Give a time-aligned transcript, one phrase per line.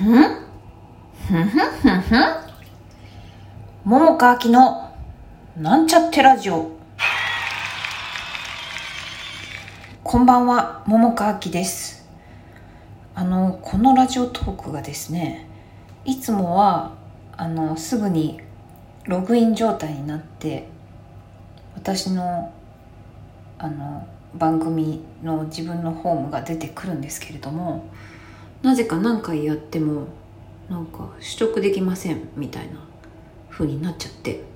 [0.00, 0.12] ふん？
[1.28, 1.44] ふん？
[1.44, 1.70] ふん？
[1.82, 2.00] ふん？
[2.00, 2.20] ふん？
[3.84, 4.94] 桃川きの
[5.58, 5.86] なん？
[5.86, 6.70] ちゃってラジオ
[10.02, 10.24] こん？
[10.24, 10.46] ばん？
[10.46, 12.08] は桃川きです
[13.14, 15.46] あのこのラジオトークがですね
[16.06, 16.94] いつもは
[17.36, 18.40] あのすぐに
[19.04, 20.66] ログイン状態になって
[21.74, 22.54] 私の
[23.58, 27.02] あの番組の自分のホームが出てくるん？
[27.02, 27.84] ですけれども
[28.62, 30.08] なぜか何回やっても
[30.68, 32.80] なんか取得できませんみたいな
[33.50, 34.50] 風になっちゃって。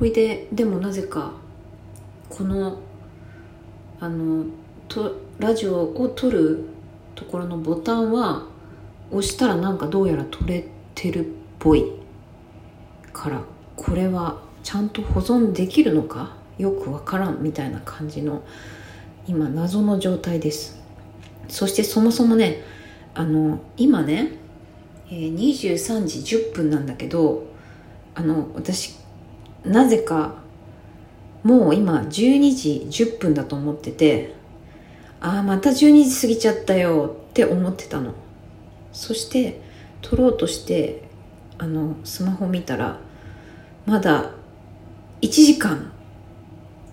[0.00, 1.32] ほいででもなぜか
[2.30, 2.78] この
[4.00, 4.46] あの
[4.88, 6.64] とラジオを撮る
[7.14, 8.46] ところのボタンは
[9.10, 10.64] 押したらなんかどうやら撮れ
[10.94, 11.28] てるっ
[11.58, 11.84] ぽい
[13.12, 13.42] から
[13.76, 18.42] これはちゃんと保存できるのかよくわからんみたいな感じの
[19.26, 20.80] 今謎の状態です。
[21.48, 22.62] そしてそもそもね
[23.14, 24.32] あの今ね、
[25.08, 27.44] えー、23時10分なんだけど
[28.14, 28.96] あの私
[29.64, 30.34] なぜか
[31.42, 34.34] もう今12時10分だと思ってて
[35.20, 38.14] ああまた12時過ぎちゃったよって思ってたの。
[38.92, 39.60] そして
[40.02, 41.02] 撮ろうとして
[41.58, 42.98] あのスマホ見たら
[43.86, 44.32] まだ
[45.20, 45.92] 1時間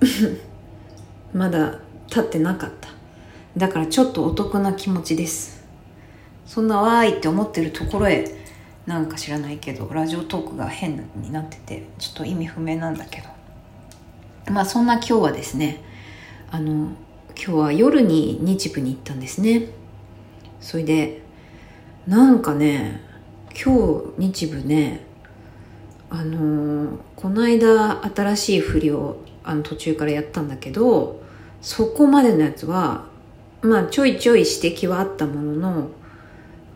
[1.33, 2.89] まだ経ってなかった。
[3.55, 5.56] だからちょっとお得な気持ちです。
[6.47, 8.25] そんなわーいって思ってるところへ
[8.87, 13.27] なんか知らないけどラジオトークが変になっててちょっと意味不明なんだけど。
[14.51, 15.83] まあそんな今日はですね
[16.49, 16.91] あの
[17.35, 19.67] 今日は夜に日舞に行ったんですね。
[20.61, 21.21] それで
[22.07, 23.01] なんかね
[23.51, 25.05] 今日日舞ね
[26.09, 31.21] あのー、この間新しい振りをあの途中からやったんだけど
[31.61, 33.05] そこまでのやつは
[33.61, 35.89] まあちょいちょい指摘はあったものの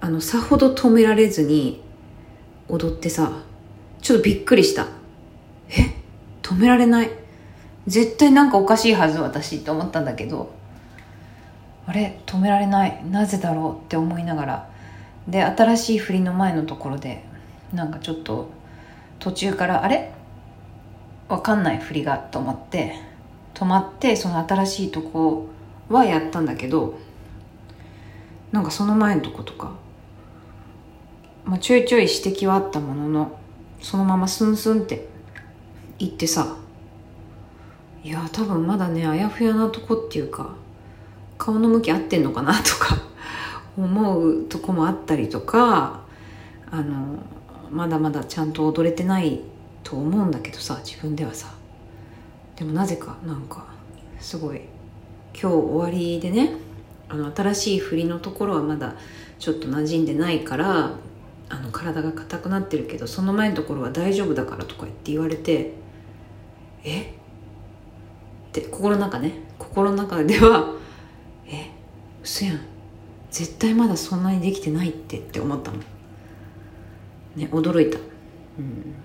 [0.01, 1.81] あのさほど止められずに
[2.67, 3.31] 踊ってさ
[4.01, 4.87] ちょっとびっくりした。
[5.69, 5.93] え？
[6.41, 7.11] 止められない？
[7.85, 10.51] 絶対なんかおかしいはず私って思ったんだけど。
[11.85, 12.19] あれ？
[12.25, 13.05] 止められない？
[13.05, 14.69] なぜだろうって思いながら。
[15.27, 17.23] で新しい振りの前のところで
[17.71, 18.49] なんかちょっと
[19.19, 20.11] 途中からあれ？
[21.29, 22.95] わかんない振りがと思って
[23.53, 25.47] 止まってその新しいとこ
[25.89, 26.97] はやったんだけど
[28.51, 29.75] なんかその前のとことか、
[31.51, 33.37] まあ、ちょいちょい指摘はあったものの
[33.81, 35.09] そのままスンスンって
[35.99, 36.55] 行ってさ
[38.05, 40.55] いや多分まだねあやふやなとこっていうか
[41.37, 43.01] 顔の向き合ってんのかなとか
[43.77, 46.05] 思うとこもあったりとか
[46.71, 47.19] あの
[47.69, 49.41] まだまだちゃんと踊れてない
[49.83, 51.53] と思うんだけどさ自分ではさ。
[52.55, 53.65] でもなぜかなんか
[54.21, 54.61] すごい
[55.33, 56.53] 今日終わりでね
[57.09, 58.95] あの新しい振りのところはまだ
[59.37, 60.91] ちょっと馴染んでないから
[61.51, 65.73] あの体が硬くなってるけどその前のところは大丈夫だからとか言って言われて
[66.85, 67.01] え？
[67.01, 67.05] っ
[68.53, 69.33] て心の中ね。
[69.59, 70.73] 心の中では
[71.45, 71.71] え？
[72.23, 72.59] 嘘やん。
[73.29, 75.77] 絶対まだそんなにできてないってって思ったの。
[77.35, 77.99] ね驚いた。
[78.57, 78.95] うん。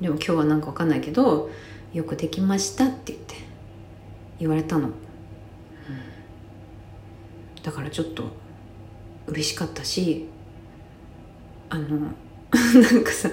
[0.00, 1.50] でも今日はなんかわかんないけど
[1.92, 3.34] よくできましたって言って
[4.38, 4.94] 言われたの、うん、
[7.60, 8.22] だからちょっと
[9.26, 10.28] 嬉しかったし
[11.70, 11.84] あの
[12.82, 13.30] なんかさ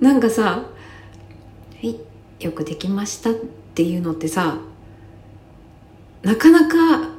[0.00, 0.66] なんかさ「は
[1.82, 1.96] い
[2.40, 3.34] よくできました」っ
[3.74, 4.58] ていうのってさ
[6.22, 7.10] なかなか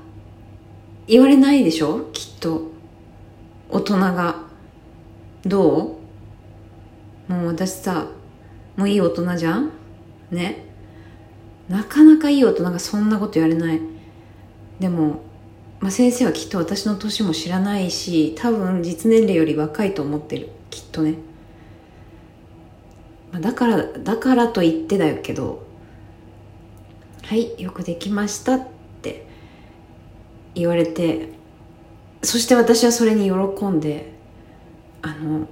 [1.07, 2.09] 言われないでしょ？
[2.11, 2.63] きっと。
[3.69, 4.35] 大人が。
[5.45, 5.99] ど
[7.29, 7.33] う？
[7.33, 8.07] もう私さ
[8.75, 9.71] もういい大人じゃん？
[10.31, 10.65] ね？
[11.69, 13.79] なかなかいい大人がそんなこと言われない。
[14.79, 15.21] でも、
[15.79, 20.49] まあ、先生はきっと私の年も知らないし多分実年齢より若いと思ってる。
[20.69, 21.15] きっとね、
[23.31, 25.65] まあ、だからだからと言ってだけど
[27.23, 28.67] はいよくできましたっ
[29.01, 29.27] て
[30.55, 31.29] 言われて
[32.23, 34.13] そして私はそれに喜んで
[35.01, 35.47] あの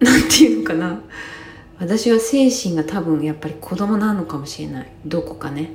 [0.00, 1.00] なんていうのかな。
[1.78, 4.92] 私は精神が多分やっぱり子供なのかもしれない。
[5.06, 5.70] どこかね。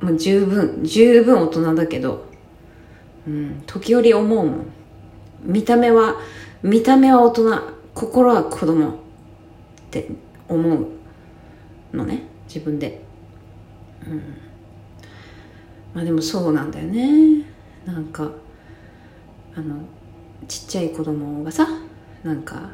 [0.00, 2.26] もう十分十分大人だけど
[3.26, 4.66] うん時折思うもん。
[5.42, 6.16] 見た目は
[6.62, 7.60] 見た目は大人
[7.94, 8.92] 心は子供っ
[9.90, 10.08] て
[10.48, 10.86] 思う
[11.96, 13.02] のね自分で。
[14.06, 14.22] うん。
[15.94, 17.44] まあでもそうなんだよね。
[17.86, 18.30] なんか
[19.54, 19.76] あの
[20.48, 21.66] ちっちゃい子供がさ
[22.22, 22.70] なんか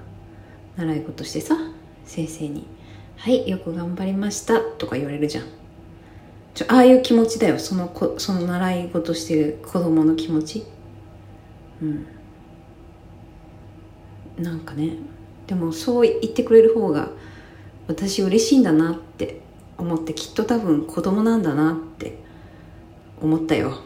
[0.76, 1.56] 習い事してさ
[2.04, 2.66] 先生に
[3.16, 5.61] 「はいよく頑張りました」とか言われるじゃん。
[6.54, 7.58] ちょああいう気持ちだよ。
[7.58, 10.64] そのこその習い事してる子供の気持ち。
[11.80, 12.06] うん。
[14.38, 14.96] なんかね。
[15.46, 17.10] でもそう言ってくれる方が
[17.88, 19.40] 私嬉しいんだなって
[19.76, 22.18] 思ってきっと多分子供なんだなって
[23.20, 23.78] 思ったよ。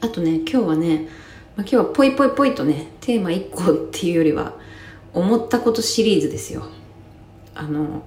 [0.00, 1.08] あとね今日はね、
[1.56, 4.54] まあ、今日はポイポイポイとねテーマ1個っていうよりは
[5.12, 6.64] 思ったことシリーズですよ。
[7.54, 8.04] あの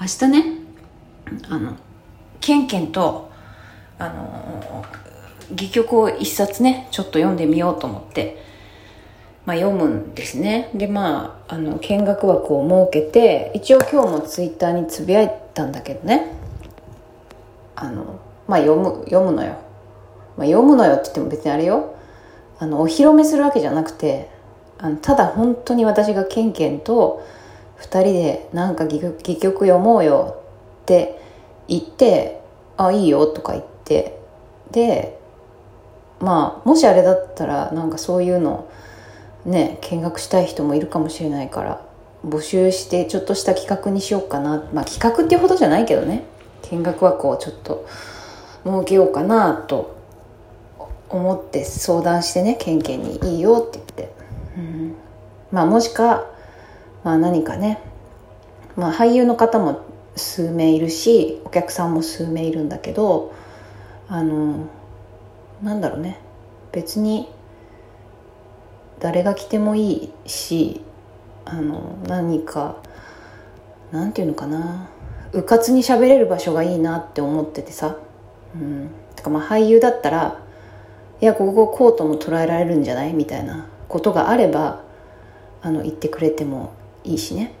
[0.00, 0.44] 明日ね
[1.48, 1.76] あの
[2.40, 3.30] ケンケンと
[3.98, 4.84] あの
[5.52, 8.44] 戯曲を一冊ねちょっと読んでみようと思って
[9.46, 10.70] まあ、読むんですね。
[10.74, 16.32] でまああの見学枠を設けて一応今日もツイッターにつぶやいたんだけどね。
[17.76, 18.18] あの
[18.48, 19.52] まあ読む読むのよ、
[20.36, 21.94] まあ、読むのよって言っても別にあれよ。
[22.58, 24.28] あのお披露目するわけじゃなくて
[24.78, 27.24] あのただ本当に私がケンケンと
[27.78, 30.42] 2人でなんか戯曲読もうよ
[30.82, 31.20] って
[31.68, 32.40] 言って
[32.76, 34.18] 「あいいよ」とか言って
[34.70, 35.18] で
[36.20, 38.66] まあもしあれだったらなんかそういうの
[39.44, 41.80] ね見学したい人もいるかもしれないから
[42.26, 44.64] 募集してちょっとした企画にしようかな。
[44.72, 46.24] まあ企画っていうほどじゃないけどね。
[46.70, 47.86] 見学枠をちょっと
[48.64, 49.96] 設けようかなと
[51.08, 54.14] 思って相談してねケンケンに「いいよ」って言って、
[54.56, 54.96] うん、
[55.52, 56.24] まあもしか、
[57.04, 57.80] まあ、何かね、
[58.76, 59.80] まあ、俳優の方も
[60.16, 63.34] 数名いるしお客さんも数名いるんだけど
[64.08, 64.68] あの
[65.62, 66.18] なんだろうね。
[66.72, 67.28] 別に
[68.98, 70.80] 誰が来てもいいし
[71.44, 72.76] あの何か
[73.92, 74.88] なんていうのかな。
[75.32, 77.96] うかつに喋れる場所がいいなって思っててさ、
[78.54, 80.40] うん、てかまあ俳優だったら
[81.20, 83.12] いやここコートも捉えられるんじゃない？
[83.12, 84.82] みたいなことがあれば
[85.62, 86.72] あの言ってくれても
[87.04, 87.52] いいしね。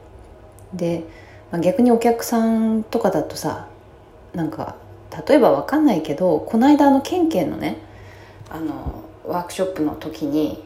[0.72, 1.04] で、
[1.50, 3.68] まあ、逆にお客さんとかだとさ
[4.34, 4.76] なんか
[5.28, 7.78] 例えば分かんないけどこの間のケンケンのね
[8.50, 10.64] あのワークショップの時に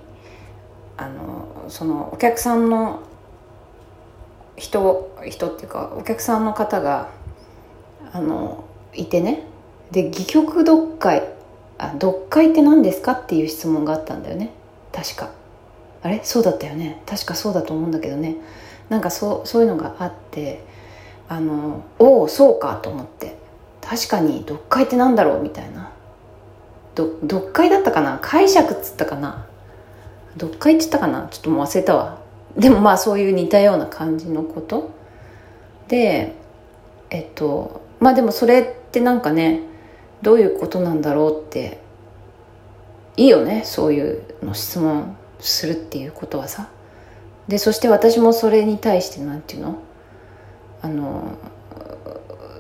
[0.96, 3.02] あのそのお客さんの
[4.56, 7.10] 人人っていうかお客さんの方が
[8.12, 9.44] あのいてね。
[9.90, 11.26] で戯曲読解
[11.78, 14.50] あ読解って何ですかっていう質問があったんだよね。
[14.92, 15.30] 確か。
[16.02, 16.20] あれ？
[16.22, 17.02] そうだったよね。
[17.06, 18.36] 確かそうだと思うんだけどね。
[18.90, 20.62] なんかそうそういうのがあって
[21.28, 23.40] あのおおそうかと思って。
[23.80, 25.90] 確かに読解って何だろうみたいな。
[26.94, 28.18] 読解だったかな？
[28.20, 29.46] 解釈っつったかな？
[30.36, 31.28] どっか行ったかな？
[31.30, 32.18] ちょっともう忘れたわ。
[32.56, 34.90] でもまあそういう似たような感じのこと。
[35.88, 36.36] で
[37.08, 39.62] えっとまあでもそれってなんかね
[40.20, 41.80] どういうことなんだろうって
[43.16, 43.62] いいよね？
[43.64, 46.68] そういうの質問するっていうことはさ。
[47.50, 49.82] でそして私もそれに対して何て言うの？
[50.82, 51.36] あの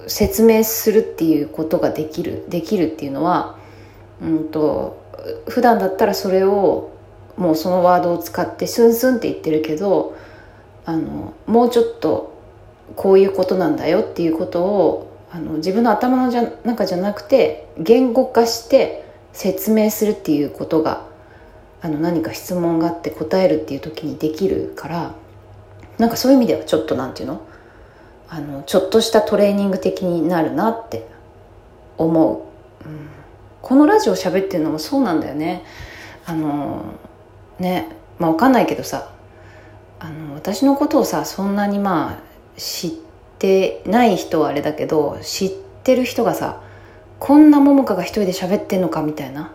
[0.06, 3.56] 説明するっていうことができるできるっていうのは
[4.20, 5.00] うんと
[5.48, 6.90] 普段だったらそれを
[7.36, 10.16] もうそのワードを使ってスンスンって言ってるけど
[10.84, 12.38] あのもうちょっと
[12.96, 21.06] こういうことなんだよっていうことをあの自分の頭のじゃ中じゃなくて言語化して説明するっていうことが
[21.82, 25.14] あの何か質問があって答えるっていう時にできるから
[25.98, 27.46] なんかそういう意味ではちょっとなんていうの？
[28.28, 31.06] あのちょっとしたトレーニング的になるなって
[31.98, 32.32] 思
[32.84, 33.08] う、うん、
[33.60, 35.64] このラジオ喋ってるのもそうなんだよね。
[36.26, 36.94] あの
[37.58, 39.12] ねまあ分かんないけどさ
[39.98, 42.90] あの私のことをさそんなにまあ知っ
[43.38, 45.50] てない人はあれだけど知っ
[45.82, 46.62] てる人がさ
[47.18, 49.52] こんな桃香が一人で喋ってんのかみたいな。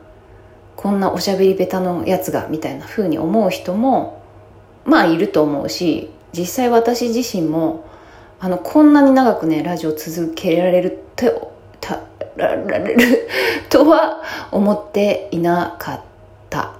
[0.85, 4.21] こんなおしゃべり下手のやつがみたいな風に思う人も
[4.85, 7.89] まあいると思うし実際私自身も
[8.39, 11.51] あのこんなに長くねラジオ続けられると
[11.81, 12.01] た
[12.35, 13.27] られる
[13.71, 16.01] とは思っていなかっ
[16.51, 16.73] た。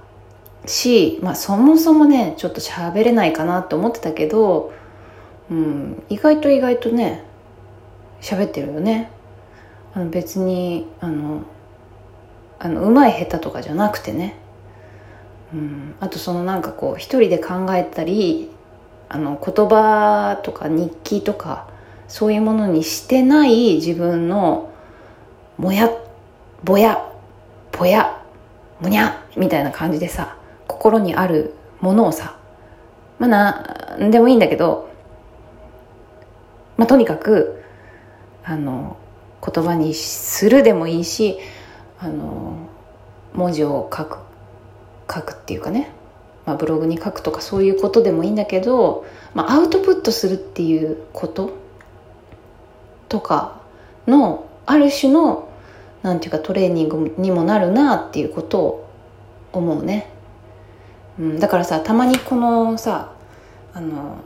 [0.66, 4.72] し、まあ、そもそもねちょっと喋れないかなって思ってたけど、
[5.50, 7.24] うん、意外と意外とね
[8.20, 9.10] 喋ってるよね。
[9.94, 11.42] あの別にあの
[12.58, 14.36] あの上手い下手とかじゃなくてね、
[15.52, 18.50] うん、あとそのなんかこう一人で考えたり
[19.08, 21.68] あの言葉とか日記とか
[22.08, 24.72] そういうものにしてない自分の
[25.58, 25.90] もや
[26.64, 27.12] ぼや
[27.72, 28.22] ぽや
[28.80, 30.36] むにゃみたいな感じでさ
[30.66, 32.36] 心にあるものをさ
[33.18, 33.28] まあ
[33.98, 34.90] なんでもいいんだけど
[36.76, 37.62] まあとにかく
[38.44, 38.96] あの
[39.44, 41.38] 言葉にするでもいいし
[41.98, 42.56] あの
[43.34, 44.18] 文字を書く
[45.12, 45.90] 書くっていうかね、
[46.44, 51.52] まあ、ブログに書くとかそういうことでもいいんだけど、まあ、アウトプットするっていうこと
[53.08, 53.60] とか
[54.06, 55.48] のある種の
[56.02, 58.88] なんていうかトレーニングにもなるなっていうことを
[59.52, 60.10] 思うね。
[61.18, 63.12] うん、だからさたまにこのさ
[63.72, 64.18] あの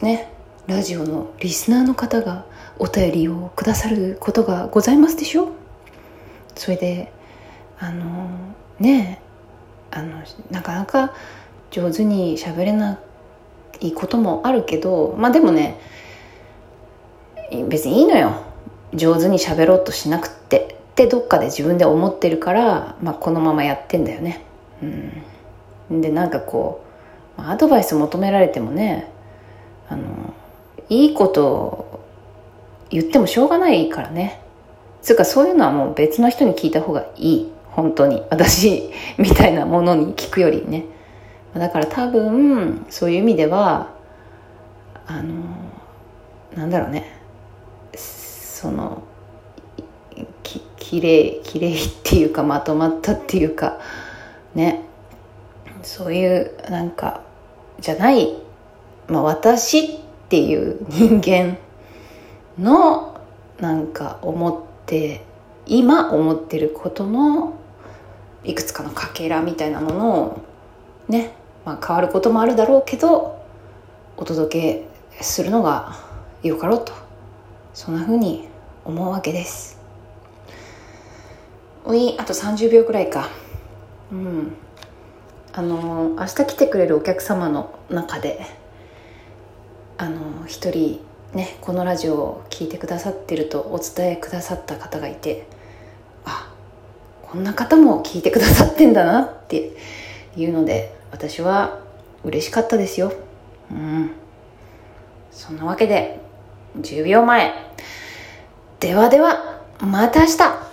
[0.00, 0.32] ね
[0.66, 2.46] ラジオのリスナーの方が
[2.78, 5.63] お便りをくださることがございますでしょ？
[6.54, 7.12] それで
[7.78, 8.28] あの
[8.78, 9.20] ね
[9.90, 11.12] あのなかなか
[11.70, 12.98] 上手に喋れな
[13.80, 15.78] いこともあるけどまあでもね
[17.68, 18.42] 別にいいのよ。
[18.94, 24.44] 上手に喋ろうとしなくってってどっかで自分で思ってるから、まあ、このままやってんだよね。
[25.90, 26.00] うん。
[26.00, 26.84] でなんかこ
[27.36, 29.10] うアドバイス求められてもね
[29.88, 30.32] あの
[30.88, 32.00] いいこと
[32.90, 34.40] 言ってもしょうがないからね。
[35.04, 37.52] つうかそういうのはもう別の人に聞いた方がいい。
[37.70, 38.22] 本当に。
[38.30, 40.86] 私 みたいなものに聞くよりね。
[41.54, 43.90] だから多分そういう意味では
[45.06, 45.34] あの
[46.56, 47.04] なんだろうね。
[47.94, 49.02] その
[50.42, 53.78] ききれいきれいっていうかまとまったっていうか
[54.54, 54.84] ね。
[55.82, 57.20] そういうなんか
[57.78, 58.34] じゃない、
[59.08, 59.88] まあ、私っ
[60.30, 61.58] ていう人間
[62.58, 63.20] の
[63.60, 65.24] なんか思って
[65.66, 67.58] 今思ってることの
[68.44, 70.44] いくつかのかけらみたいなものを
[71.08, 73.42] ね、まあ、変わることもあるだろうけど
[74.16, 74.86] お届
[75.18, 75.96] けするのが
[76.42, 76.92] よかろうと。
[77.72, 78.46] そんなふうに
[78.84, 79.80] 思うわけです。
[81.84, 83.28] おいあと30秒くらいか。
[84.12, 84.52] うん。
[85.52, 88.44] あの明日来てくれるお客様の中で
[89.98, 91.00] あの一人
[91.34, 95.46] ねこのラジオを聴いてくださってるとお伝えくださった方がいて
[96.24, 96.52] あ
[97.22, 99.72] こんな方も聞いてくださってんだなって
[100.36, 101.80] いうので私は
[102.24, 103.12] 嬉しかったですよ。
[103.70, 104.10] うん。
[105.30, 106.20] そんなわけで
[106.78, 107.52] 10秒前。
[108.80, 110.63] ではではまた明日。